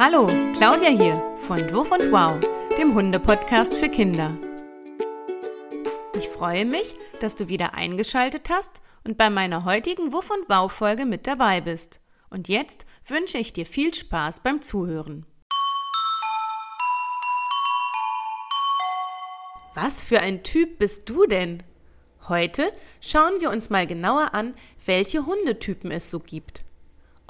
Hallo, 0.00 0.28
Claudia 0.56 0.90
hier 0.90 1.16
von 1.38 1.58
Wuff 1.72 1.90
und 1.90 2.12
Wow, 2.12 2.38
dem 2.78 2.94
Hunde-Podcast 2.94 3.74
für 3.74 3.88
Kinder. 3.88 4.38
Ich 6.16 6.28
freue 6.28 6.64
mich, 6.64 6.94
dass 7.18 7.34
du 7.34 7.48
wieder 7.48 7.74
eingeschaltet 7.74 8.48
hast 8.48 8.80
und 9.02 9.18
bei 9.18 9.28
meiner 9.28 9.64
heutigen 9.64 10.12
Wuff 10.12 10.30
und 10.30 10.48
Wow-Folge 10.48 11.04
mit 11.04 11.26
dabei 11.26 11.60
bist. 11.60 11.98
Und 12.30 12.46
jetzt 12.46 12.86
wünsche 13.08 13.38
ich 13.38 13.52
dir 13.52 13.66
viel 13.66 13.92
Spaß 13.92 14.44
beim 14.44 14.62
Zuhören. 14.62 15.26
Was 19.74 20.00
für 20.00 20.20
ein 20.20 20.44
Typ 20.44 20.78
bist 20.78 21.10
du 21.10 21.26
denn? 21.26 21.64
Heute 22.28 22.72
schauen 23.00 23.40
wir 23.40 23.50
uns 23.50 23.68
mal 23.68 23.84
genauer 23.84 24.32
an, 24.32 24.54
welche 24.86 25.26
Hundetypen 25.26 25.90
es 25.90 26.08
so 26.08 26.20
gibt. 26.20 26.62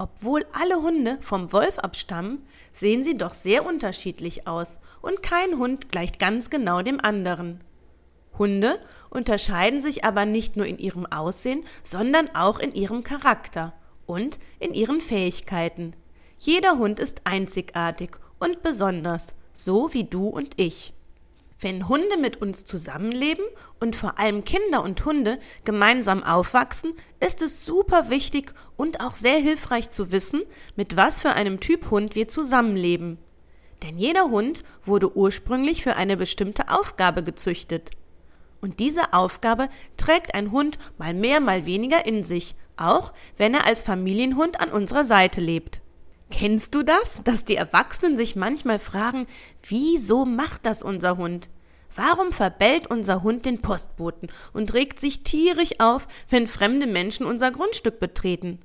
Obwohl 0.01 0.47
alle 0.53 0.77
Hunde 0.77 1.19
vom 1.21 1.53
Wolf 1.53 1.81
abstammen, 1.81 2.47
sehen 2.73 3.03
sie 3.03 3.19
doch 3.19 3.35
sehr 3.35 3.67
unterschiedlich 3.67 4.47
aus 4.47 4.79
und 5.03 5.25
kein 5.25 5.59
Hund 5.59 5.91
gleicht 5.91 6.21
ganz 6.21 6.51
genau 6.51 6.83
dem 6.83 7.01
anderen. 7.01 7.61
Hunde 8.39 8.79
unterscheiden 9.11 9.81
sich 9.81 10.05
aber 10.05 10.25
nicht 10.25 10.57
nur 10.57 10.67
in 10.67 10.79
ihrem 10.79 11.05
Aussehen, 11.07 11.65
sondern 11.83 12.33
auch 12.33 12.61
in 12.61 12.71
ihrem 12.71 13.03
Charakter 13.03 13.75
und 14.07 14.39
in 14.61 14.73
ihren 14.73 15.01
Fähigkeiten. 15.01 15.95
Jeder 16.39 16.79
Hund 16.79 17.01
ist 17.01 17.23
einzigartig 17.25 18.11
und 18.39 18.63
besonders, 18.63 19.35
so 19.53 19.93
wie 19.93 20.05
du 20.05 20.29
und 20.29 20.61
ich. 20.61 20.95
Wenn 21.61 21.89
Hunde 21.89 22.17
mit 22.21 22.41
uns 22.41 22.65
zusammenleben 22.65 23.45
und 23.81 23.97
vor 23.97 24.19
allem 24.21 24.45
Kinder 24.45 24.83
und 24.85 25.05
Hunde 25.05 25.41
gemeinsam 25.65 26.23
aufwachsen, 26.23 26.95
ist 27.19 27.43
es 27.43 27.65
super 27.65 28.11
wichtig 28.11 28.53
und 28.77 29.01
auch 29.01 29.17
sehr 29.17 29.39
hilfreich 29.39 29.91
zu 29.91 30.13
wissen, 30.13 30.43
mit 30.77 30.97
was 30.97 31.21
für 31.21 31.31
einem 31.31 31.59
Typ 31.59 31.91
Hund 31.91 32.15
wir 32.15 32.29
zusammenleben. 32.29 33.19
Denn 33.83 33.99
jeder 33.99 34.31
Hund 34.31 34.63
wurde 34.85 35.17
ursprünglich 35.17 35.83
für 35.83 35.97
eine 35.97 36.17
bestimmte 36.17 36.69
Aufgabe 36.69 37.25
gezüchtet. 37.25 37.91
Und 38.61 38.79
diese 38.79 39.13
Aufgabe 39.13 39.69
trägt 39.97 40.35
ein 40.35 40.53
Hund 40.53 40.79
mal 40.97 41.15
mehr, 41.15 41.41
mal 41.41 41.67
weniger 41.67 42.07
in 42.07 42.23
sich, 42.23 42.55
auch 42.77 43.13
wenn 43.37 43.55
er 43.55 43.67
als 43.67 43.83
Familienhund 43.83 44.61
an 44.61 44.71
unserer 44.71 45.05
Seite 45.05 45.41
lebt. 45.41 45.81
Kennst 46.31 46.75
du 46.75 46.83
das, 46.83 47.23
dass 47.25 47.45
die 47.45 47.57
Erwachsenen 47.57 48.17
sich 48.17 48.37
manchmal 48.37 48.79
fragen, 48.79 49.27
wieso 49.67 50.25
macht 50.25 50.67
das 50.67 50.83
unser 50.83 51.17
Hund? 51.17 51.49
Warum 51.95 52.33
verbellt 52.33 52.87
unser 52.87 53.23
Hund 53.23 53.47
den 53.47 53.61
Postboten 53.61 54.29
und 54.53 54.75
regt 54.75 55.01
sich 55.01 55.25
tierisch 55.25 55.81
auf, 55.81 56.07
wenn 56.29 56.47
fremde 56.47 56.87
Menschen 56.87 57.27
unser 57.27 57.51
Grundstück 57.51 57.99
betreten? 57.99 58.61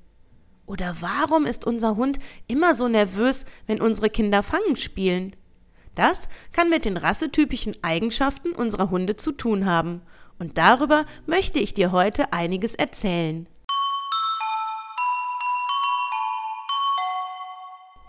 Oder 0.66 0.97
warum 1.00 1.45
ist 1.45 1.66
unser 1.66 1.95
Hund 1.95 2.20
immer 2.47 2.75
so 2.75 2.88
nervös, 2.88 3.45
wenn 3.66 3.81
unsere 3.81 4.09
Kinder 4.09 4.44
Fangen 4.44 4.75
spielen? 4.75 5.36
Das 5.95 6.27
kann 6.52 6.70
mit 6.70 6.86
den 6.86 6.98
rassetypischen 6.98 7.75
Eigenschaften 7.81 8.52
unserer 8.52 8.89
Hunde 8.89 9.16
zu 9.16 9.31
tun 9.31 9.66
haben. 9.66 10.02
Und 10.39 10.58
darüber 10.58 11.05
möchte 11.25 11.59
ich 11.59 11.73
dir 11.73 11.92
heute 11.92 12.33
einiges 12.33 12.75
erzählen. 12.75 13.48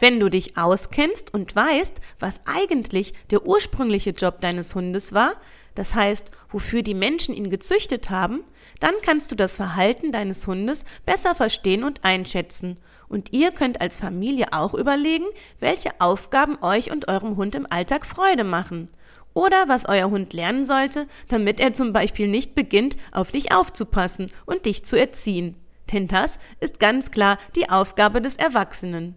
Wenn 0.00 0.18
du 0.18 0.28
dich 0.28 0.56
auskennst 0.56 1.32
und 1.32 1.54
weißt, 1.54 2.00
was 2.18 2.40
eigentlich 2.46 3.14
der 3.30 3.46
ursprüngliche 3.46 4.10
Job 4.10 4.40
deines 4.40 4.74
Hundes 4.74 5.12
war, 5.12 5.32
das 5.74 5.94
heißt, 5.94 6.30
wofür 6.50 6.82
die 6.82 6.94
Menschen 6.94 7.34
ihn 7.34 7.50
gezüchtet 7.50 8.10
haben, 8.10 8.44
dann 8.80 8.94
kannst 9.02 9.30
du 9.30 9.36
das 9.36 9.56
Verhalten 9.56 10.12
deines 10.12 10.46
Hundes 10.46 10.84
besser 11.04 11.34
verstehen 11.34 11.84
und 11.84 12.04
einschätzen. 12.04 12.78
Und 13.08 13.32
ihr 13.32 13.52
könnt 13.52 13.80
als 13.80 13.98
Familie 13.98 14.52
auch 14.52 14.74
überlegen, 14.74 15.26
welche 15.60 16.00
Aufgaben 16.00 16.58
euch 16.62 16.90
und 16.90 17.08
eurem 17.08 17.36
Hund 17.36 17.54
im 17.54 17.66
Alltag 17.70 18.06
Freude 18.06 18.44
machen. 18.44 18.88
Oder 19.32 19.68
was 19.68 19.88
euer 19.88 20.10
Hund 20.10 20.32
lernen 20.32 20.64
sollte, 20.64 21.06
damit 21.28 21.58
er 21.60 21.72
zum 21.72 21.92
Beispiel 21.92 22.28
nicht 22.28 22.54
beginnt, 22.54 22.96
auf 23.12 23.32
dich 23.32 23.52
aufzupassen 23.52 24.30
und 24.46 24.66
dich 24.66 24.84
zu 24.84 24.96
erziehen. 24.98 25.56
Denn 25.92 26.08
das 26.08 26.38
ist 26.60 26.78
ganz 26.78 27.10
klar 27.10 27.38
die 27.56 27.68
Aufgabe 27.68 28.20
des 28.20 28.36
Erwachsenen. 28.36 29.16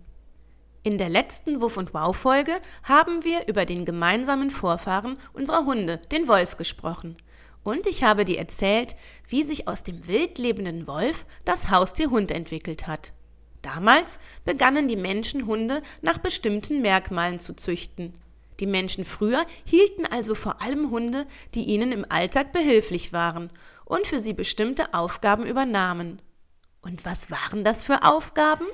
In 0.88 0.98
der 0.98 1.10
letzten 1.10 1.60
Wuff 1.60 1.76
und 1.76 1.94
Wow 1.94 2.16
Folge 2.16 2.54
haben 2.84 3.26
wir 3.26 3.46
über 3.50 3.66
den 3.66 3.84
gemeinsamen 3.84 4.52
Vorfahren 4.52 5.18
unserer 5.34 5.66
Hunde, 5.66 5.98
den 6.14 6.30
Wolf, 6.30 6.56
gesprochen. 6.56 7.18
Und 7.66 7.86
ich 7.88 8.04
habe 8.04 8.24
dir 8.24 8.38
erzählt, 8.38 8.96
wie 9.28 9.44
sich 9.44 9.68
aus 9.68 9.84
dem 9.84 10.08
wild 10.08 10.38
lebenden 10.38 10.88
Wolf 10.88 11.26
das 11.44 11.70
Haustier 11.70 12.10
Hund 12.10 12.32
entwickelt 12.32 12.88
hat. 12.88 13.12
Damals 13.62 14.18
begannen 14.46 14.88
die 14.88 14.96
Menschen 14.96 15.46
Hunde 15.46 15.82
nach 16.02 16.20
bestimmten 16.20 16.82
Merkmalen 16.82 17.42
zu 17.42 17.54
züchten. 17.54 18.14
Die 18.62 18.66
Menschen 18.66 19.04
früher 19.04 19.46
hielten 19.66 20.06
also 20.06 20.36
vor 20.36 20.62
allem 20.62 20.90
Hunde, 20.90 21.28
die 21.54 21.66
ihnen 21.66 21.92
im 21.92 22.06
Alltag 22.08 22.54
behilflich 22.54 23.12
waren 23.12 23.52
und 23.84 24.08
für 24.08 24.22
sie 24.22 24.32
bestimmte 24.32 24.94
Aufgaben 24.94 25.46
übernahmen. 25.46 26.22
Und 26.80 27.04
was 27.04 27.30
waren 27.30 27.66
das 27.66 27.84
für 27.84 28.04
Aufgaben? 28.04 28.68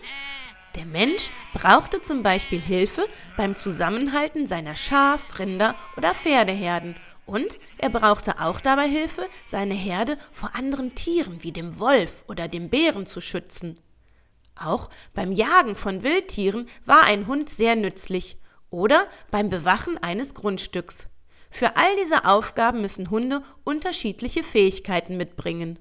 Der 0.75 0.85
Mensch 0.85 1.29
brauchte 1.53 2.01
zum 2.01 2.23
Beispiel 2.23 2.59
Hilfe 2.59 3.05
beim 3.37 3.55
Zusammenhalten 3.55 4.47
seiner 4.47 4.75
Schaf-, 4.75 5.37
Rinder- 5.37 5.75
oder 5.97 6.15
Pferdeherden 6.15 6.95
und 7.25 7.59
er 7.77 7.89
brauchte 7.89 8.39
auch 8.41 8.59
dabei 8.59 8.87
Hilfe, 8.87 9.27
seine 9.45 9.75
Herde 9.75 10.17
vor 10.31 10.55
anderen 10.55 10.95
Tieren 10.95 11.43
wie 11.43 11.51
dem 11.51 11.79
Wolf 11.79 12.25
oder 12.27 12.47
dem 12.47 12.69
Bären 12.69 13.05
zu 13.05 13.21
schützen. 13.21 13.79
Auch 14.55 14.89
beim 15.13 15.31
Jagen 15.31 15.75
von 15.75 16.03
Wildtieren 16.03 16.67
war 16.85 17.03
ein 17.03 17.27
Hund 17.27 17.49
sehr 17.49 17.75
nützlich 17.75 18.37
oder 18.69 19.07
beim 19.31 19.49
Bewachen 19.49 19.97
eines 19.99 20.33
Grundstücks. 20.33 21.07
Für 21.49 21.75
all 21.75 21.95
diese 22.01 22.25
Aufgaben 22.25 22.81
müssen 22.81 23.11
Hunde 23.11 23.43
unterschiedliche 23.63 24.41
Fähigkeiten 24.41 25.17
mitbringen. 25.17 25.77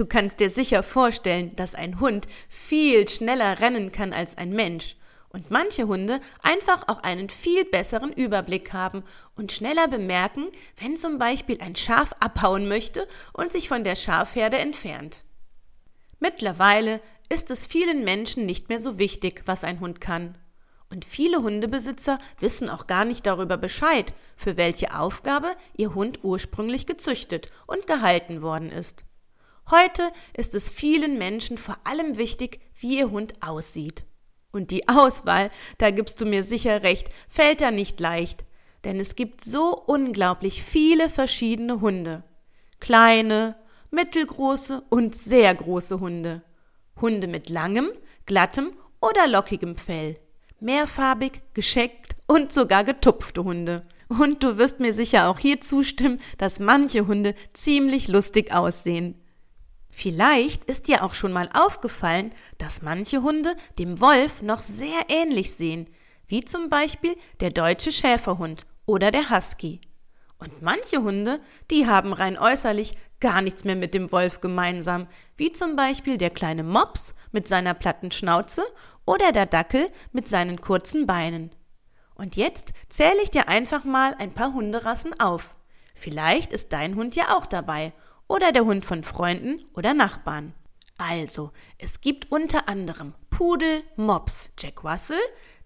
Du 0.00 0.06
kannst 0.06 0.40
dir 0.40 0.48
sicher 0.48 0.82
vorstellen, 0.82 1.54
dass 1.56 1.74
ein 1.74 2.00
Hund 2.00 2.26
viel 2.48 3.06
schneller 3.06 3.60
rennen 3.60 3.92
kann 3.92 4.14
als 4.14 4.38
ein 4.38 4.48
Mensch 4.48 4.96
und 5.28 5.50
manche 5.50 5.88
Hunde 5.88 6.20
einfach 6.42 6.88
auch 6.88 7.02
einen 7.02 7.28
viel 7.28 7.66
besseren 7.66 8.10
Überblick 8.10 8.72
haben 8.72 9.04
und 9.36 9.52
schneller 9.52 9.88
bemerken, 9.88 10.46
wenn 10.78 10.96
zum 10.96 11.18
Beispiel 11.18 11.60
ein 11.60 11.76
Schaf 11.76 12.14
abhauen 12.18 12.66
möchte 12.66 13.06
und 13.34 13.52
sich 13.52 13.68
von 13.68 13.84
der 13.84 13.94
Schafherde 13.94 14.56
entfernt. 14.56 15.22
Mittlerweile 16.18 17.02
ist 17.28 17.50
es 17.50 17.66
vielen 17.66 18.02
Menschen 18.02 18.46
nicht 18.46 18.70
mehr 18.70 18.80
so 18.80 18.98
wichtig, 18.98 19.42
was 19.44 19.64
ein 19.64 19.80
Hund 19.80 20.00
kann. 20.00 20.38
Und 20.88 21.04
viele 21.04 21.42
Hundebesitzer 21.42 22.18
wissen 22.38 22.70
auch 22.70 22.86
gar 22.86 23.04
nicht 23.04 23.26
darüber 23.26 23.58
Bescheid, 23.58 24.14
für 24.34 24.56
welche 24.56 24.98
Aufgabe 24.98 25.48
ihr 25.76 25.94
Hund 25.94 26.20
ursprünglich 26.22 26.86
gezüchtet 26.86 27.48
und 27.66 27.86
gehalten 27.86 28.40
worden 28.40 28.70
ist. 28.70 29.04
Heute 29.70 30.10
ist 30.36 30.56
es 30.56 30.68
vielen 30.68 31.16
Menschen 31.16 31.56
vor 31.56 31.76
allem 31.84 32.16
wichtig, 32.16 32.58
wie 32.74 32.98
ihr 32.98 33.10
Hund 33.12 33.34
aussieht. 33.40 34.04
Und 34.50 34.72
die 34.72 34.88
Auswahl, 34.88 35.50
da 35.78 35.92
gibst 35.92 36.20
du 36.20 36.26
mir 36.26 36.42
sicher 36.42 36.82
recht, 36.82 37.08
fällt 37.28 37.60
da 37.60 37.70
nicht 37.70 38.00
leicht, 38.00 38.44
denn 38.82 38.98
es 38.98 39.14
gibt 39.14 39.44
so 39.44 39.80
unglaublich 39.86 40.64
viele 40.64 41.08
verschiedene 41.08 41.80
Hunde. 41.80 42.24
Kleine, 42.80 43.54
mittelgroße 43.92 44.82
und 44.88 45.14
sehr 45.14 45.54
große 45.54 46.00
Hunde. 46.00 46.42
Hunde 47.00 47.28
mit 47.28 47.48
langem, 47.48 47.90
glattem 48.26 48.72
oder 49.00 49.28
lockigem 49.28 49.76
Fell. 49.76 50.18
Mehrfarbig, 50.58 51.42
gescheckt 51.54 52.16
und 52.26 52.52
sogar 52.52 52.82
getupfte 52.82 53.44
Hunde. 53.44 53.86
Und 54.08 54.42
du 54.42 54.58
wirst 54.58 54.80
mir 54.80 54.92
sicher 54.92 55.28
auch 55.28 55.38
hier 55.38 55.60
zustimmen, 55.60 56.20
dass 56.38 56.58
manche 56.58 57.06
Hunde 57.06 57.36
ziemlich 57.52 58.08
lustig 58.08 58.52
aussehen. 58.52 59.14
Vielleicht 60.00 60.64
ist 60.64 60.88
dir 60.88 61.04
auch 61.04 61.12
schon 61.12 61.30
mal 61.30 61.50
aufgefallen, 61.52 62.32
dass 62.56 62.80
manche 62.80 63.22
Hunde 63.22 63.54
dem 63.78 64.00
Wolf 64.00 64.40
noch 64.40 64.62
sehr 64.62 64.98
ähnlich 65.08 65.52
sehen, 65.52 65.90
wie 66.26 66.40
zum 66.40 66.70
Beispiel 66.70 67.14
der 67.40 67.50
deutsche 67.50 67.92
Schäferhund 67.92 68.62
oder 68.86 69.10
der 69.10 69.28
Husky. 69.28 69.78
Und 70.38 70.62
manche 70.62 71.02
Hunde, 71.02 71.38
die 71.70 71.86
haben 71.86 72.14
rein 72.14 72.38
äußerlich 72.38 72.92
gar 73.20 73.42
nichts 73.42 73.64
mehr 73.64 73.76
mit 73.76 73.92
dem 73.92 74.10
Wolf 74.10 74.40
gemeinsam, 74.40 75.06
wie 75.36 75.52
zum 75.52 75.76
Beispiel 75.76 76.16
der 76.16 76.30
kleine 76.30 76.62
Mops 76.62 77.14
mit 77.30 77.46
seiner 77.46 77.74
platten 77.74 78.10
Schnauze 78.10 78.62
oder 79.04 79.32
der 79.32 79.44
Dackel 79.44 79.86
mit 80.12 80.28
seinen 80.28 80.62
kurzen 80.62 81.06
Beinen. 81.06 81.50
Und 82.14 82.36
jetzt 82.36 82.72
zähle 82.88 83.20
ich 83.22 83.30
dir 83.30 83.48
einfach 83.48 83.84
mal 83.84 84.14
ein 84.18 84.32
paar 84.32 84.54
Hunderassen 84.54 85.20
auf. 85.20 85.58
Vielleicht 85.94 86.54
ist 86.54 86.72
dein 86.72 86.94
Hund 86.94 87.16
ja 87.16 87.36
auch 87.36 87.44
dabei 87.44 87.92
oder 88.30 88.52
der 88.52 88.64
Hund 88.64 88.84
von 88.84 89.02
Freunden 89.02 89.58
oder 89.74 89.92
Nachbarn. 89.92 90.54
Also, 90.96 91.50
es 91.78 92.00
gibt 92.00 92.30
unter 92.30 92.68
anderem 92.68 93.12
Pudel, 93.28 93.82
Mops, 93.96 94.52
Jack 94.56 94.84
Russell, 94.84 95.18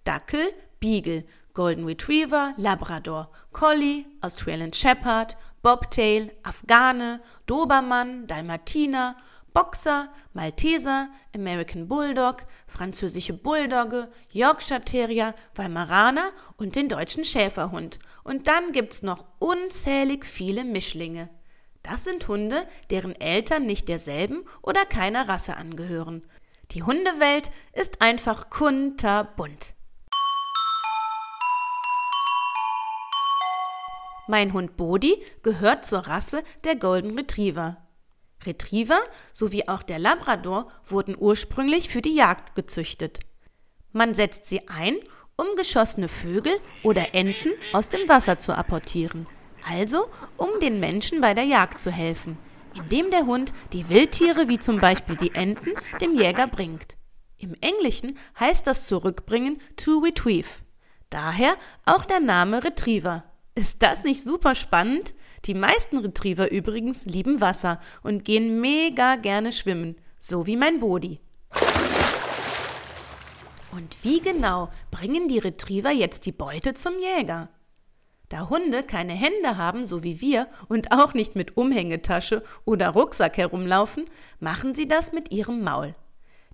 Dackel, 0.05 0.50
Beagle, 0.81 1.25
Golden 1.52 1.84
Retriever, 1.84 2.55
Labrador, 2.56 3.31
Collie, 3.52 4.06
Australian 4.22 4.72
Shepherd, 4.72 5.37
Bobtail, 5.61 6.32
Afghane, 6.43 7.20
Dobermann, 7.44 8.26
Dalmatiner, 8.26 9.17
Boxer, 9.52 10.08
Malteser, 10.32 11.08
American 11.34 11.87
Bulldog, 11.87 12.46
französische 12.67 13.34
Bulldogge, 13.34 14.08
Yorkshire 14.32 14.81
Terrier, 14.81 15.34
Weimaraner 15.55 16.31
und 16.56 16.76
den 16.76 16.88
deutschen 16.88 17.25
Schäferhund. 17.25 17.99
Und 18.22 18.49
dann 18.49 18.72
gibt's 18.72 19.02
noch 19.02 19.26
unzählig 19.38 20.25
viele 20.25 20.64
Mischlinge. 20.64 21.28
Das 21.84 22.04
sind 22.04 22.26
Hunde, 22.28 22.66
deren 22.88 23.14
Eltern 23.14 23.66
nicht 23.66 23.90
derselben 23.90 24.44
oder 24.62 24.86
keiner 24.86 25.28
Rasse 25.28 25.56
angehören. 25.56 26.25
Die 26.70 26.82
Hundewelt 26.82 27.50
ist 27.75 28.00
einfach 28.00 28.48
kunterbunt. 28.48 29.75
Mein 34.26 34.54
Hund 34.54 34.78
Bodi 34.78 35.22
gehört 35.42 35.84
zur 35.84 36.00
Rasse 36.00 36.42
der 36.64 36.76
Golden 36.76 37.19
Retriever. 37.19 37.76
Retriever 38.46 38.98
sowie 39.34 39.69
auch 39.69 39.82
der 39.82 39.98
Labrador 39.98 40.69
wurden 40.86 41.14
ursprünglich 41.19 41.90
für 41.90 42.00
die 42.00 42.14
Jagd 42.14 42.54
gezüchtet. 42.54 43.20
Man 43.92 44.14
setzt 44.14 44.46
sie 44.46 44.66
ein, 44.69 44.96
um 45.36 45.46
geschossene 45.56 46.08
Vögel 46.08 46.54
oder 46.82 47.14
Enten 47.14 47.50
aus 47.75 47.90
dem 47.90 48.08
Wasser 48.08 48.38
zu 48.38 48.56
apportieren, 48.56 49.26
also 49.69 50.06
um 50.37 50.49
den 50.61 50.81
Menschen 50.81 51.20
bei 51.20 51.34
der 51.34 51.44
Jagd 51.44 51.81
zu 51.81 51.90
helfen, 51.90 52.38
indem 52.75 53.11
der 53.11 53.26
Hund 53.26 53.52
die 53.72 53.88
Wildtiere 53.88 54.49
wie 54.49 54.58
zum 54.58 54.81
Beispiel 54.81 55.16
die 55.16 55.34
Enten 55.34 55.70
dem 56.00 56.14
Jäger 56.14 56.46
bringt. 56.46 56.96
Im 57.38 57.55
Englischen 57.61 58.19
heißt 58.38 58.66
das 58.66 58.87
Zurückbringen 58.87 59.61
to 59.76 59.99
retrieve. 59.99 60.49
Daher 61.11 61.55
auch 61.84 62.05
der 62.05 62.20
Name 62.20 62.64
Retriever. 62.64 63.25
Ist 63.55 63.82
das 63.82 64.02
nicht 64.02 64.22
super 64.22 64.55
spannend? 64.55 65.14
Die 65.44 65.55
meisten 65.55 65.99
Retriever 65.99 66.50
übrigens 66.50 67.05
lieben 67.05 67.40
Wasser 67.40 67.81
und 68.02 68.25
gehen 68.25 68.60
mega 68.60 69.17
gerne 69.17 69.52
schwimmen, 69.52 69.96
so 70.19 70.46
wie 70.46 70.56
mein 70.56 70.81
Bodi. 70.81 71.20
Und 73.72 73.96
wie 74.02 74.20
genau 74.20 74.70
bringen 74.90 75.28
die 75.28 75.38
Retriever 75.38 75.90
jetzt 75.90 76.26
die 76.26 76.32
Beute 76.32 76.75
zum 76.75 76.94
Jäger? 76.99 77.49
Da 78.29 78.49
Hunde 78.49 78.82
keine 78.82 79.12
Hände 79.12 79.56
haben, 79.56 79.85
so 79.85 80.03
wie 80.03 80.21
wir, 80.21 80.49
und 80.69 80.93
auch 80.93 81.15
nicht 81.15 81.37
mit 81.37 81.56
Umhängetasche 81.56 82.43
oder 82.65 82.91
Rucksack 82.91 83.37
herumlaufen, 83.37 84.05
machen 84.41 84.75
sie 84.75 84.88
das 84.88 85.12
mit 85.12 85.32
ihrem 85.32 85.62
Maul. 85.62 85.94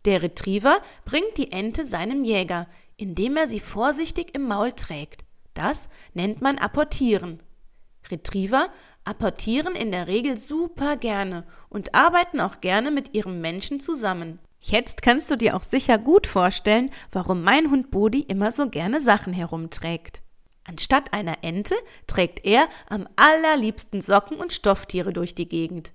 Der 0.05 0.23
Retriever 0.23 0.79
bringt 1.05 1.37
die 1.37 1.53
Ente 1.53 1.85
seinem 1.85 2.25
Jäger, 2.25 2.67
indem 2.97 3.37
er 3.37 3.49
sie 3.49 3.61
vorsichtig 3.61 4.35
im 4.35 4.49
Maul 4.49 4.73
trägt. 4.73 5.25
Das 5.55 5.89
nennt 6.15 6.41
man 6.41 6.59
apportieren. 6.59 7.43
Retriever 8.11 8.69
apportieren 9.05 9.75
in 9.75 9.93
der 9.93 10.07
Regel 10.07 10.37
super 10.37 10.97
gerne 10.97 11.45
und 11.69 11.95
arbeiten 11.95 12.41
auch 12.41 12.61
gerne 12.61 12.91
mit 12.91 13.15
ihrem 13.15 13.41
Menschen 13.41 13.81
zusammen. 13.81 14.39
Jetzt 14.61 15.03
kannst 15.03 15.31
du 15.31 15.37
dir 15.37 15.57
auch 15.57 15.63
sicher 15.63 15.99
gut 15.99 16.27
vorstellen, 16.27 16.91
warum 17.13 17.43
mein 17.43 17.71
Hund 17.71 17.91
Bodi 17.91 18.21
immer 18.21 18.53
so 18.53 18.69
gerne 18.69 19.01
Sachen 19.01 19.33
herumträgt. 19.33 20.23
Anstatt 20.65 21.13
einer 21.13 21.43
Ente 21.43 21.75
trägt 22.07 22.45
er 22.45 22.69
am 22.89 23.09
allerliebsten 23.17 24.01
Socken 24.01 24.39
und 24.39 24.53
Stofftiere 24.53 25.13
durch 25.13 25.35
die 25.35 25.49
Gegend. 25.49 25.93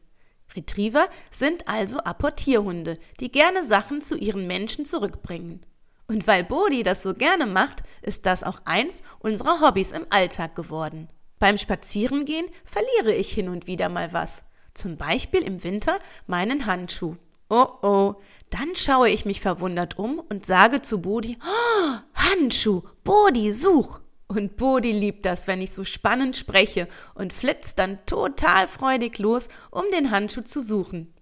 Retriever 0.55 1.07
sind 1.31 1.67
also 1.67 1.99
Apportierhunde, 1.99 2.97
die 3.19 3.31
gerne 3.31 3.63
Sachen 3.63 4.01
zu 4.01 4.17
ihren 4.17 4.47
Menschen 4.47 4.85
zurückbringen. 4.85 5.65
Und 6.07 6.27
weil 6.27 6.43
Bodi 6.43 6.83
das 6.83 7.01
so 7.01 7.13
gerne 7.13 7.45
macht, 7.45 7.83
ist 8.01 8.25
das 8.25 8.43
auch 8.43 8.61
eins 8.65 9.01
unserer 9.19 9.61
Hobbys 9.61 9.91
im 9.91 10.05
Alltag 10.09 10.55
geworden. 10.55 11.09
Beim 11.39 11.57
Spazierengehen 11.57 12.45
verliere 12.63 13.13
ich 13.13 13.33
hin 13.33 13.49
und 13.49 13.67
wieder 13.67 13.89
mal 13.89 14.13
was. 14.13 14.43
Zum 14.73 14.97
Beispiel 14.97 15.41
im 15.41 15.63
Winter 15.63 15.99
meinen 16.27 16.65
Handschuh. 16.65 17.15
Oh 17.49 17.67
oh, 17.81 18.15
dann 18.49 18.75
schaue 18.75 19.09
ich 19.09 19.25
mich 19.25 19.41
verwundert 19.41 19.97
um 19.97 20.19
und 20.19 20.45
sage 20.45 20.81
zu 20.81 21.01
Bodi, 21.01 21.37
oh, 21.41 21.95
Handschuh, 22.15 22.83
Bodi, 23.03 23.53
such. 23.53 23.99
Und 24.27 24.57
Bodi 24.57 24.91
liebt 24.91 25.25
das, 25.25 25.47
wenn 25.47 25.61
ich 25.61 25.71
so 25.71 25.83
spannend 25.83 26.35
spreche 26.35 26.87
und 27.13 27.31
flitzt 27.31 27.77
dann 27.77 28.03
total 28.05 28.67
freudig 28.67 29.19
los, 29.19 29.49
um 29.69 29.83
den 29.93 30.09
Handschuh 30.11 30.41
zu 30.41 30.61
suchen. 30.61 31.13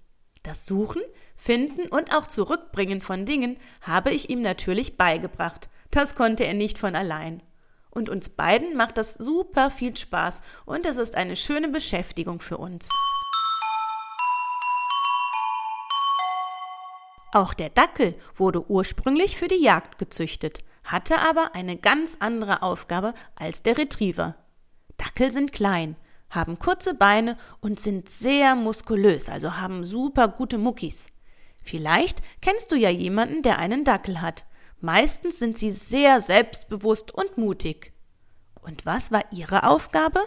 Das 0.42 0.66
Suchen 0.66 1.02
Finden 1.36 1.90
und 1.90 2.16
auch 2.16 2.28
Zurückbringen 2.28 3.02
von 3.02 3.26
Dingen 3.26 3.58
habe 3.82 4.12
ich 4.12 4.30
ihm 4.30 4.42
natürlich 4.42 4.96
beigebracht. 4.96 5.68
Das 5.92 6.16
konnte 6.16 6.46
er 6.46 6.54
nicht 6.54 6.78
von 6.78 6.96
allein. 6.96 7.44
Und 7.90 8.10
uns 8.10 8.30
beiden 8.30 8.76
macht 8.78 8.98
das 8.98 9.16
super 9.16 9.70
viel 9.70 9.96
Spaß 9.96 10.42
und 10.66 10.86
es 10.86 10.98
ist 10.98 11.16
eine 11.16 11.36
schöne 11.36 11.68
Beschäftigung 11.68 12.40
für 12.40 12.58
uns. 12.58 12.88
Auch 17.34 17.54
der 17.54 17.70
Dackel 17.70 18.16
wurde 18.36 18.70
ursprünglich 18.70 19.38
für 19.38 19.48
die 19.48 19.62
Jagd 19.62 19.98
gezüchtet, 19.98 20.60
hatte 20.84 21.20
aber 21.20 21.56
eine 21.56 21.78
ganz 21.78 22.18
andere 22.20 22.62
Aufgabe 22.62 23.14
als 23.36 23.64
der 23.64 23.78
Retriever. 23.78 24.36
Dackel 24.98 25.32
sind 25.32 25.52
klein, 25.52 25.96
haben 26.30 26.60
kurze 26.60 26.94
Beine 26.94 27.38
und 27.62 27.80
sind 27.80 28.10
sehr 28.10 28.56
muskulös, 28.56 29.30
also 29.30 29.58
haben 29.58 29.86
super 29.86 30.28
gute 30.28 30.58
Muckis. 30.58 31.08
Vielleicht 31.64 32.22
kennst 32.42 32.72
du 32.72 32.76
ja 32.76 32.90
jemanden, 32.90 33.42
der 33.42 33.58
einen 33.58 33.84
Dackel 33.84 34.22
hat. 34.22 34.46
Meistens 34.82 35.40
sind 35.40 35.58
sie 35.58 35.72
sehr 35.72 36.22
selbstbewusst 36.22 37.14
und 37.14 37.38
mutig. 37.38 37.94
Und 38.62 38.86
was 38.86 39.12
war 39.12 39.24
ihre 39.32 39.64
Aufgabe? 39.64 40.20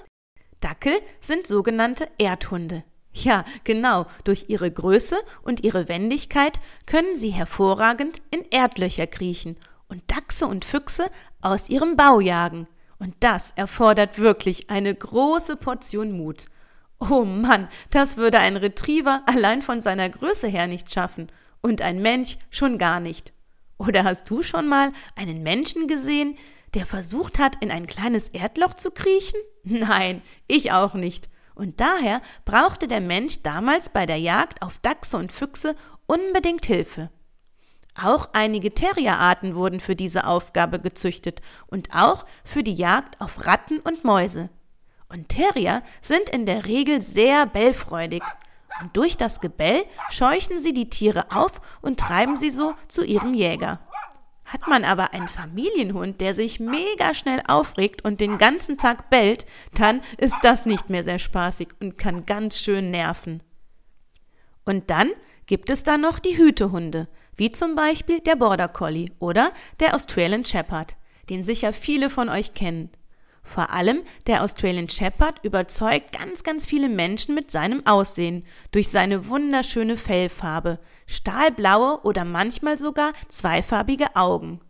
Dackel 0.61 0.95
sind 1.21 1.47
sogenannte 1.47 2.09
Erdhunde. 2.19 2.85
Ja, 3.13 3.45
genau, 3.65 4.07
durch 4.25 4.47
ihre 4.49 4.71
Größe 4.71 5.17
und 5.43 5.65
ihre 5.65 5.89
Wendigkeit 5.89 6.61
können 6.87 7.17
sie 7.17 7.31
hervorragend 7.31 8.23
in 8.31 8.45
Erdlöcher 8.51 9.07
kriechen 9.07 9.57
und 9.89 10.03
Dachse 10.09 10.47
und 10.47 10.65
Füchse 10.65 11.11
aus 11.41 11.69
ihrem 11.69 11.97
Bau 11.97 12.21
jagen. 12.21 12.67
Und 12.99 13.15
das 13.21 13.53
erfordert 13.57 14.19
wirklich 14.19 14.71
eine 14.71 14.95
große 14.95 15.57
Portion 15.57 16.13
Mut. 16.13 16.47
Oh 16.99 17.25
Mann, 17.25 17.69
das 17.91 18.17
würde 18.17 18.39
ein 18.39 18.57
Retriever 18.57 19.23
allein 19.27 19.61
von 19.63 19.81
seiner 19.81 20.09
Größe 20.09 20.49
her 20.49 20.67
nicht 20.67 20.93
schaffen 20.93 21.31
und 21.61 21.83
ein 21.83 22.01
Mensch 22.01 22.39
schon 22.51 22.79
gar 22.79 23.01
nicht. 23.01 23.33
Oder 23.79 24.05
hast 24.05 24.31
du 24.31 24.43
schon 24.43 24.67
mal 24.69 24.93
einen 25.15 25.43
Menschen 25.43 25.87
gesehen, 25.87 26.37
der 26.75 26.87
versucht 26.87 27.39
hat, 27.39 27.63
in 27.63 27.71
ein 27.71 27.87
kleines 27.87 28.29
Erdloch 28.29 28.75
zu 28.75 28.91
kriechen? 28.91 29.39
Nein, 29.65 30.23
ich 30.47 30.73
auch 30.73 30.95
nicht. 30.95 31.29
Und 31.55 31.81
daher 31.81 32.21
brauchte 32.45 32.89
der 32.89 33.01
Mensch 33.01 33.43
damals 33.43 33.89
bei 33.89 34.07
der 34.07 34.19
Jagd 34.19 34.63
auf 34.63 34.79
Dachse 34.79 35.17
und 35.17 35.33
Füchse 35.33 35.75
unbedingt 36.07 36.67
Hilfe. 36.67 37.11
Auch 38.03 38.29
einige 38.33 38.75
Terrierarten 38.75 39.55
wurden 39.55 39.81
für 39.81 39.97
diese 39.97 40.27
Aufgabe 40.27 40.81
gezüchtet 40.81 41.41
und 41.67 41.95
auch 41.95 42.27
für 42.45 42.63
die 42.63 42.75
Jagd 42.75 43.21
auf 43.21 43.47
Ratten 43.47 43.81
und 43.81 44.05
Mäuse. 44.05 44.51
Und 45.09 45.29
Terrier 45.29 45.83
sind 46.01 46.29
in 46.29 46.47
der 46.47 46.67
Regel 46.67 47.01
sehr 47.01 47.47
bellfreudig. 47.47 48.23
Und 48.83 48.95
durch 48.97 49.17
das 49.17 49.41
Gebell 49.41 49.85
scheuchen 50.11 50.59
sie 50.59 50.75
die 50.75 50.91
Tiere 50.91 51.31
auf 51.31 51.61
und 51.81 51.99
treiben 51.99 52.37
sie 52.37 52.51
so 52.51 52.75
zu 52.89 53.05
ihrem 53.05 53.33
Jäger. 53.33 53.81
Hat 54.45 54.69
man 54.69 54.85
aber 54.85 55.15
einen 55.15 55.29
Familienhund, 55.29 56.21
der 56.21 56.35
sich 56.35 56.61
mega 56.61 57.15
schnell 57.15 57.43
aufregt 57.49 58.05
und 58.05 58.21
den 58.21 58.39
ganzen 58.39 58.77
Tag 58.77 59.11
bellt, 59.11 59.47
dann 59.75 60.03
ist 60.19 60.37
das 60.43 60.67
nicht 60.67 60.91
mehr 60.91 61.03
sehr 61.03 61.19
spaßig 61.19 61.69
und 61.81 61.99
kann 61.99 62.27
ganz 62.27 62.59
schön 62.59 62.91
nerven. 62.91 63.43
Und 64.65 64.91
dann 64.91 65.11
gibt 65.47 65.71
es 65.71 65.83
da 65.83 65.97
noch 65.97 66.19
die 66.19 66.37
Hütehunde, 66.37 67.09
wie 67.37 67.51
zum 67.51 67.75
Beispiel 67.75 68.21
der 68.21 68.37
Border 68.37 68.69
Collie 68.69 69.11
oder 69.19 69.53
der 69.81 69.95
Australian 69.95 70.45
Shepherd, 70.45 70.97
den 71.29 71.43
sicher 71.43 71.73
viele 71.73 72.11
von 72.11 72.29
euch 72.29 72.55
kennen. 72.55 72.91
Vor 73.43 73.71
allem 73.71 74.03
der 74.27 74.43
Australian 74.43 74.89
Shepherd 74.89 75.45
überzeugt 75.45 76.13
ganz, 76.13 76.43
ganz 76.43 76.67
viele 76.67 76.89
Menschen 76.89 77.35
mit 77.35 77.51
seinem 77.51 77.87
Aussehen, 77.87 78.45
durch 78.73 78.89
seine 78.89 79.29
wunderschöne 79.29 79.97
Fellfarbe, 79.97 80.81
stahlblaue 81.07 82.01
oder 82.03 82.25
manchmal 82.25 82.77
sogar 82.77 83.13
zweifarbige 83.29 84.17
Augen. 84.17 84.61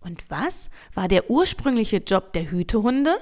Und 0.00 0.30
was 0.30 0.68
war 0.94 1.08
der 1.08 1.30
ursprüngliche 1.30 1.98
Job 1.98 2.34
der 2.34 2.50
Hütehunde? 2.50 3.16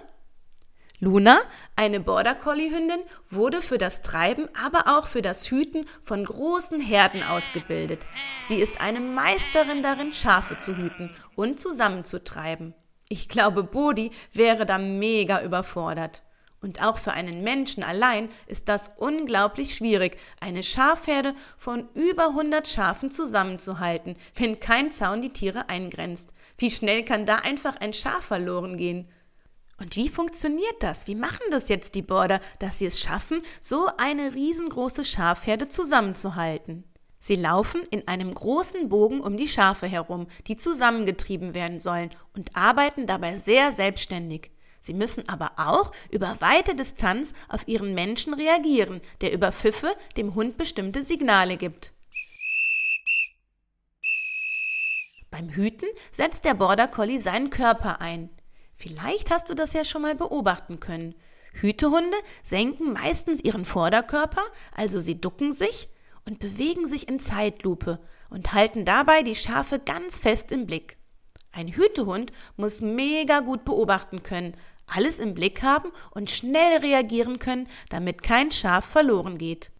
Luna, 1.02 1.40
eine 1.76 1.99
Border 1.99 2.35
Collie 2.35 2.71
Hündin, 2.71 3.00
wurde 3.30 3.62
für 3.62 3.78
das 3.78 4.02
Treiben, 4.02 4.50
aber 4.54 4.99
auch 4.99 5.07
für 5.07 5.23
das 5.23 5.50
Hüten 5.50 5.87
von 6.02 6.23
großen 6.23 6.78
Herden 6.78 7.23
ausgebildet. 7.23 8.04
Sie 8.45 8.57
ist 8.57 8.83
eine 8.83 9.00
Meisterin 9.00 9.83
darin, 9.83 10.12
Schafe 10.12 10.59
zu 10.59 10.76
hüten 10.76 11.11
und 11.37 11.59
zusammenzutreiben. 11.59 12.75
Ich 13.09 13.30
glaube, 13.30 13.62
Bodhi 13.62 14.11
wäre 14.35 14.66
da 14.66 14.76
mega 14.76 15.40
überfordert. 15.40 16.23
Und 16.61 16.85
auch 16.85 16.99
für 16.99 17.12
einen 17.12 17.42
Menschen 17.42 17.83
allein 17.83 18.28
ist 18.47 18.69
das 18.69 18.90
unglaublich 18.99 19.75
schwierig, 19.75 20.19
eine 20.38 20.62
Schafherde 20.62 21.35
von 21.57 21.88
über 21.95 22.28
100 22.28 22.69
Schafen 22.69 23.11
zusammenzuhalten, 23.11 24.16
wenn 24.37 24.61
kein 24.61 24.90
Zaun 24.90 25.23
die 25.23 25.33
Tiere 25.33 25.71
eingrenzt. 25.71 26.35
Wie 26.59 26.71
schnell 26.71 27.07
kann 27.07 27.25
da 27.25 27.37
einfach 27.37 27.80
ein 27.80 27.95
Schaf 27.95 28.26
verloren 28.26 28.76
gehen? 28.76 29.09
Und 29.80 29.96
wie 29.96 30.10
funktioniert 30.10 30.76
das? 30.80 31.06
Wie 31.06 31.14
machen 31.14 31.46
das 31.50 31.70
jetzt 31.70 31.94
die 31.94 32.02
Border, 32.02 32.40
dass 32.58 32.78
sie 32.78 32.87
es 32.87 33.00
schaffen, 33.00 33.40
so 33.62 33.88
eine 33.96 34.34
riesengroße 34.34 35.06
Schafherde 35.06 35.68
zusammenzuhalten? 35.68 36.84
Sie 37.18 37.37
laufen 37.37 37.80
in 37.90 38.06
einem 38.06 38.32
großen 38.32 38.90
Bogen 38.90 39.20
um 39.20 39.38
die 39.38 39.49
Schafe 39.49 39.87
herum, 39.87 40.26
die 40.46 40.56
zusammengetrieben 40.56 41.54
werden 41.54 41.80
sollen, 41.80 42.10
und 42.34 42.54
arbeiten 42.54 43.06
dabei 43.06 43.37
sehr 43.37 43.72
selbstständig. 43.72 44.50
Sie 44.80 44.94
müssen 44.94 45.28
aber 45.28 45.52
auch 45.56 45.92
über 46.10 46.40
weite 46.40 46.75
Distanz 46.75 47.32
auf 47.49 47.66
ihren 47.66 47.94
Menschen 47.94 48.34
reagieren, 48.34 49.00
der 49.22 49.32
über 49.32 49.50
Pfiffe 49.50 49.94
dem 50.16 50.34
Hund 50.34 50.58
bestimmte 50.58 51.02
Signale 51.02 51.56
gibt. 51.56 51.92
Beim 55.30 55.50
Hüten 55.50 55.88
setzt 56.12 56.44
der 56.44 56.54
Border 56.54 56.88
Collie 56.88 57.20
seinen 57.20 57.49
Körper 57.49 58.00
ein. 58.00 58.30
Vielleicht 58.80 59.30
hast 59.30 59.50
du 59.50 59.54
das 59.54 59.75
ja 59.75 59.84
schon 59.84 60.00
mal 60.00 60.14
beobachten 60.14 60.80
können. 60.80 61.14
Hütehunde 61.52 62.16
senken 62.42 62.94
meistens 62.94 63.44
ihren 63.44 63.66
Vorderkörper, 63.66 64.40
also 64.75 65.00
sie 65.00 65.20
ducken 65.20 65.52
sich 65.52 65.90
und 66.25 66.38
bewegen 66.38 66.87
sich 66.87 67.06
in 67.06 67.20
Zeitlupe 67.20 68.00
und 68.30 68.54
halten 68.54 68.87
dabei 68.87 69.22
die 69.22 69.34
Schafe 69.34 69.80
ganz 69.80 70.18
fest 70.18 70.50
im 70.50 70.64
Blick. 70.64 70.96
Ein 71.52 71.68
Hütehund 71.68 72.32
muss 72.56 72.80
mega 72.80 73.40
gut 73.40 73.66
beobachten 73.66 74.22
können, 74.22 74.56
alles 74.87 75.18
im 75.18 75.34
Blick 75.34 75.62
haben 75.62 75.92
und 76.12 76.30
schnell 76.30 76.78
reagieren 76.78 77.38
können, 77.38 77.68
damit 77.90 78.22
kein 78.22 78.50
Schaf 78.50 78.87
verloren 78.87 79.37
geht. 79.37 79.70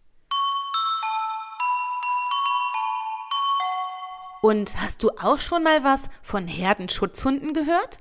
Und 4.43 4.79
hast 4.79 5.01
du 5.01 5.09
auch 5.17 5.39
schon 5.39 5.63
mal 5.63 5.83
was 5.83 6.07
von 6.21 6.47
Herdenschutzhunden 6.47 7.55
gehört? 7.55 7.97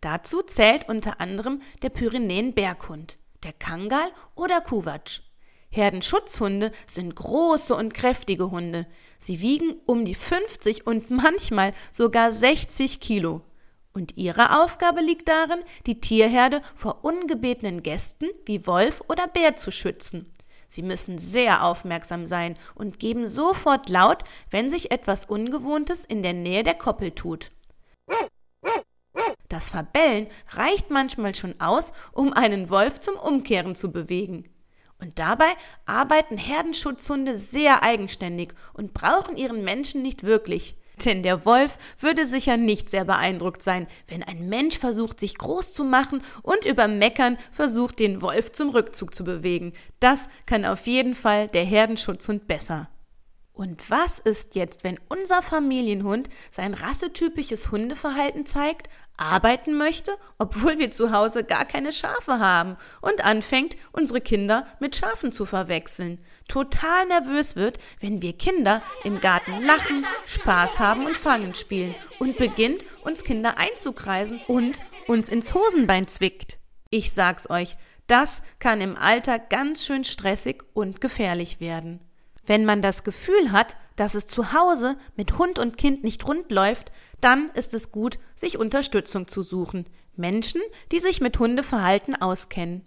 Dazu 0.00 0.42
zählt 0.42 0.88
unter 0.88 1.20
anderem 1.20 1.60
der 1.82 1.90
Pyrenäen-Berghund, 1.90 3.18
der 3.42 3.52
Kangal 3.52 4.08
oder 4.34 4.60
Kuwatsch. 4.60 5.20
Herdenschutzhunde 5.70 6.72
sind 6.86 7.14
große 7.14 7.74
und 7.74 7.92
kräftige 7.92 8.50
Hunde. 8.50 8.86
Sie 9.18 9.40
wiegen 9.40 9.74
um 9.86 10.04
die 10.04 10.14
50 10.14 10.86
und 10.86 11.10
manchmal 11.10 11.74
sogar 11.90 12.32
60 12.32 13.00
Kilo. 13.00 13.42
Und 13.92 14.16
ihre 14.16 14.62
Aufgabe 14.62 15.00
liegt 15.00 15.28
darin, 15.28 15.58
die 15.86 16.00
Tierherde 16.00 16.62
vor 16.74 17.04
ungebetenen 17.04 17.82
Gästen 17.82 18.26
wie 18.46 18.66
Wolf 18.66 19.02
oder 19.08 19.26
Bär 19.26 19.56
zu 19.56 19.70
schützen. 19.70 20.32
Sie 20.68 20.82
müssen 20.82 21.18
sehr 21.18 21.64
aufmerksam 21.64 22.26
sein 22.26 22.54
und 22.74 23.00
geben 23.00 23.26
sofort 23.26 23.88
laut, 23.88 24.22
wenn 24.50 24.68
sich 24.68 24.90
etwas 24.90 25.24
Ungewohntes 25.24 26.04
in 26.04 26.22
der 26.22 26.34
Nähe 26.34 26.62
der 26.62 26.74
Koppel 26.74 27.10
tut. 27.10 27.48
Das 29.58 29.70
Verbellen 29.70 30.28
reicht 30.50 30.88
manchmal 30.88 31.34
schon 31.34 31.60
aus, 31.60 31.92
um 32.12 32.32
einen 32.32 32.70
Wolf 32.70 33.00
zum 33.00 33.16
Umkehren 33.16 33.74
zu 33.74 33.90
bewegen. 33.90 34.44
Und 35.00 35.18
dabei 35.18 35.48
arbeiten 35.84 36.38
Herdenschutzhunde 36.38 37.36
sehr 37.36 37.82
eigenständig 37.82 38.50
und 38.72 38.94
brauchen 38.94 39.36
ihren 39.36 39.64
Menschen 39.64 40.00
nicht 40.00 40.22
wirklich. 40.22 40.76
Denn 41.04 41.24
der 41.24 41.44
Wolf 41.44 41.76
würde 41.98 42.24
sicher 42.24 42.56
nicht 42.56 42.88
sehr 42.88 43.04
beeindruckt 43.04 43.64
sein, 43.64 43.88
wenn 44.06 44.22
ein 44.22 44.48
Mensch 44.48 44.78
versucht, 44.78 45.18
sich 45.18 45.36
groß 45.36 45.74
zu 45.74 45.82
machen 45.82 46.22
und 46.44 46.64
über 46.64 46.86
Meckern 46.86 47.36
versucht, 47.50 47.98
den 47.98 48.22
Wolf 48.22 48.52
zum 48.52 48.70
Rückzug 48.70 49.12
zu 49.12 49.24
bewegen. 49.24 49.72
Das 49.98 50.28
kann 50.46 50.64
auf 50.64 50.86
jeden 50.86 51.16
Fall 51.16 51.48
der 51.48 51.64
Herdenschutzhund 51.64 52.46
besser. 52.46 52.88
Und 53.58 53.90
was 53.90 54.20
ist 54.20 54.54
jetzt, 54.54 54.84
wenn 54.84 55.00
unser 55.08 55.42
Familienhund 55.42 56.28
sein 56.52 56.74
rassetypisches 56.74 57.72
Hundeverhalten 57.72 58.46
zeigt, 58.46 58.88
arbeiten 59.18 59.76
möchte, 59.76 60.12
obwohl 60.38 60.78
wir 60.78 60.90
zu 60.90 61.12
Hause 61.12 61.44
gar 61.44 61.64
keine 61.64 61.92
Schafe 61.92 62.38
haben 62.38 62.76
und 63.00 63.24
anfängt, 63.24 63.76
unsere 63.92 64.20
Kinder 64.20 64.66
mit 64.80 64.96
Schafen 64.96 65.32
zu 65.32 65.44
verwechseln, 65.44 66.24
total 66.48 67.06
nervös 67.06 67.56
wird, 67.56 67.78
wenn 68.00 68.22
wir 68.22 68.32
Kinder 68.32 68.82
im 69.04 69.20
Garten 69.20 69.62
lachen, 69.64 70.06
Spaß 70.26 70.78
haben 70.78 71.04
und 71.04 71.16
Fangen 71.16 71.54
spielen 71.54 71.94
und 72.18 72.36
beginnt, 72.38 72.84
uns 73.02 73.24
Kinder 73.24 73.58
einzukreisen 73.58 74.40
und 74.46 74.80
uns 75.06 75.28
ins 75.28 75.52
Hosenbein 75.52 76.06
zwickt. 76.06 76.58
Ich 76.90 77.12
sag's 77.12 77.50
euch, 77.50 77.76
das 78.06 78.42
kann 78.58 78.80
im 78.80 78.96
Alter 78.96 79.38
ganz 79.38 79.84
schön 79.84 80.04
stressig 80.04 80.62
und 80.72 81.00
gefährlich 81.00 81.60
werden. 81.60 82.00
Wenn 82.46 82.64
man 82.64 82.80
das 82.80 83.04
Gefühl 83.04 83.52
hat, 83.52 83.76
dass 83.98 84.14
es 84.14 84.26
zu 84.26 84.52
Hause 84.52 84.96
mit 85.16 85.38
Hund 85.38 85.58
und 85.58 85.76
Kind 85.76 86.04
nicht 86.04 86.26
rund 86.26 86.50
läuft, 86.50 86.92
dann 87.20 87.50
ist 87.54 87.74
es 87.74 87.90
gut, 87.90 88.18
sich 88.36 88.58
Unterstützung 88.58 89.26
zu 89.26 89.42
suchen. 89.42 89.86
Menschen, 90.16 90.60
die 90.92 91.00
sich 91.00 91.20
mit 91.20 91.38
Hundeverhalten 91.38 92.14
auskennen. 92.20 92.84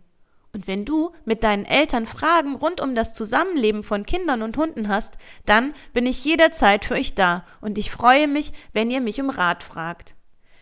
Und 0.54 0.68
wenn 0.68 0.86
du 0.86 1.12
mit 1.26 1.44
deinen 1.44 1.66
Eltern 1.66 2.06
Fragen 2.06 2.56
rund 2.56 2.82
um 2.82 2.96
das 2.96 3.14
Zusammenleben 3.14 3.84
von 3.84 4.06
Kindern 4.06 4.42
und 4.42 4.58
Hunden 4.58 4.88
hast, 4.90 5.14
dann 5.46 5.74
bin 5.94 6.06
ich 6.06 6.26
jederzeit 6.26 6.86
für 6.86 6.96
euch 6.96 7.16
da 7.16 7.46
und 7.62 7.78
ich 7.78 7.92
freue 7.92 8.28
mich, 8.28 8.52
wenn 8.74 8.92
ihr 8.92 9.02
mich 9.02 9.22
um 9.22 9.30
Rat 9.30 9.64
fragt. 9.64 10.16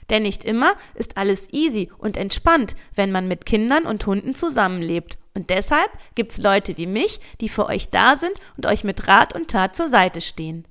Denn 0.09 0.23
nicht 0.23 0.43
immer 0.43 0.73
ist 0.95 1.17
alles 1.17 1.47
easy 1.51 1.91
und 1.97 2.17
entspannt, 2.17 2.75
wenn 2.95 3.11
man 3.11 3.27
mit 3.27 3.45
Kindern 3.45 3.85
und 3.85 4.05
Hunden 4.05 4.33
zusammenlebt. 4.33 5.17
Und 5.35 5.49
deshalb 5.49 5.89
gibt's 6.15 6.37
Leute 6.37 6.77
wie 6.77 6.87
mich, 6.87 7.19
die 7.41 7.49
für 7.49 7.67
euch 7.67 7.89
da 7.89 8.15
sind 8.15 8.33
und 8.57 8.65
euch 8.65 8.83
mit 8.83 9.07
Rat 9.07 9.35
und 9.35 9.49
Tat 9.49 9.75
zur 9.75 9.87
Seite 9.87 10.21
stehen. 10.21 10.67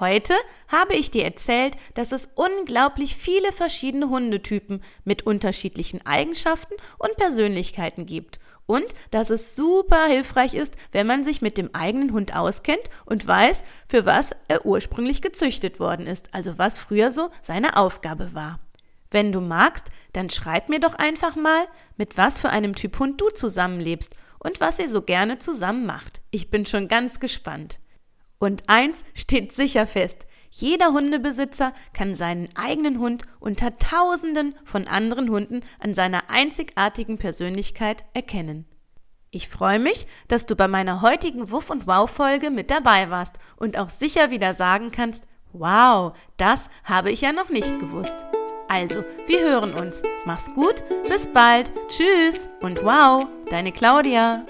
Heute 0.00 0.34
habe 0.70 0.94
ich 0.94 1.10
dir 1.10 1.24
erzählt, 1.24 1.76
dass 1.94 2.12
es 2.12 2.30
unglaublich 2.34 3.16
viele 3.16 3.52
verschiedene 3.52 4.08
Hundetypen 4.08 4.82
mit 5.04 5.26
unterschiedlichen 5.26 6.04
Eigenschaften 6.06 6.74
und 6.98 7.16
Persönlichkeiten 7.16 8.06
gibt 8.06 8.38
und 8.70 8.86
dass 9.10 9.30
es 9.30 9.56
super 9.56 10.06
hilfreich 10.06 10.54
ist, 10.54 10.76
wenn 10.92 11.06
man 11.06 11.24
sich 11.24 11.42
mit 11.42 11.58
dem 11.58 11.74
eigenen 11.74 12.12
Hund 12.12 12.36
auskennt 12.36 12.82
und 13.04 13.26
weiß, 13.26 13.64
für 13.88 14.06
was 14.06 14.30
er 14.46 14.64
ursprünglich 14.64 15.22
gezüchtet 15.22 15.80
worden 15.80 16.06
ist, 16.06 16.32
also 16.32 16.56
was 16.56 16.78
früher 16.78 17.10
so 17.10 17.30
seine 17.42 17.76
Aufgabe 17.76 18.32
war. 18.32 18.60
Wenn 19.10 19.32
du 19.32 19.40
magst, 19.40 19.88
dann 20.12 20.30
schreib 20.30 20.68
mir 20.68 20.78
doch 20.78 20.94
einfach 20.94 21.34
mal, 21.34 21.66
mit 21.96 22.16
was 22.16 22.40
für 22.40 22.50
einem 22.50 22.76
Typ 22.76 23.00
Hund 23.00 23.20
du 23.20 23.30
zusammenlebst 23.30 24.14
und 24.38 24.60
was 24.60 24.78
ihr 24.78 24.88
so 24.88 25.02
gerne 25.02 25.40
zusammen 25.40 25.84
macht. 25.84 26.20
Ich 26.30 26.48
bin 26.48 26.64
schon 26.64 26.86
ganz 26.86 27.18
gespannt. 27.18 27.80
Und 28.38 28.62
eins 28.68 29.04
steht 29.14 29.52
sicher 29.52 29.86
fest, 29.86 30.26
jeder 30.50 30.92
Hundebesitzer 30.92 31.72
kann 31.92 32.14
seinen 32.14 32.48
eigenen 32.56 32.98
Hund 32.98 33.22
unter 33.38 33.78
Tausenden 33.78 34.54
von 34.64 34.86
anderen 34.88 35.30
Hunden 35.30 35.60
an 35.78 35.94
seiner 35.94 36.28
einzigartigen 36.28 37.18
Persönlichkeit 37.18 38.04
erkennen. 38.14 38.66
Ich 39.30 39.48
freue 39.48 39.78
mich, 39.78 40.08
dass 40.26 40.46
du 40.46 40.56
bei 40.56 40.66
meiner 40.66 41.02
heutigen 41.02 41.52
Wuff 41.52 41.70
und 41.70 41.86
Wow 41.86 42.10
Folge 42.10 42.50
mit 42.50 42.70
dabei 42.70 43.10
warst 43.10 43.38
und 43.56 43.78
auch 43.78 43.90
sicher 43.90 44.32
wieder 44.32 44.54
sagen 44.54 44.90
kannst, 44.90 45.24
wow, 45.52 46.12
das 46.36 46.68
habe 46.82 47.12
ich 47.12 47.20
ja 47.20 47.32
noch 47.32 47.48
nicht 47.48 47.78
gewusst. 47.78 48.16
Also, 48.68 49.04
wir 49.26 49.40
hören 49.40 49.74
uns. 49.74 50.02
Mach's 50.26 50.52
gut, 50.54 50.82
bis 51.08 51.26
bald, 51.28 51.72
tschüss 51.88 52.48
und 52.60 52.84
wow, 52.84 53.26
deine 53.50 53.72
Claudia. 53.72 54.44